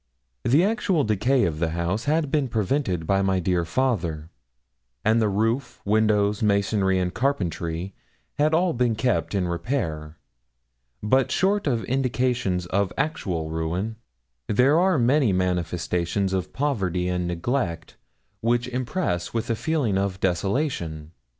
[0.43, 4.31] The actual decay of the house had been prevented by my dear father;
[5.05, 7.93] and the roof, windows, masonry, and carpentry
[8.39, 10.17] had all been kept in repair.
[11.03, 13.95] But short of indications of actual ruin,
[14.47, 17.97] there are many manifestations of poverty and neglect
[18.39, 21.11] which impress with a feeling of desolation.